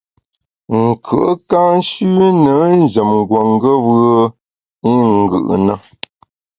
Nkùe’ 0.77 1.29
ka 1.49 1.59
nshüne 1.77 2.59
njem 2.81 3.09
nguongeb’e 3.19 3.99
i 4.89 4.91
ngù’ 5.13 5.39
na. 5.65 5.75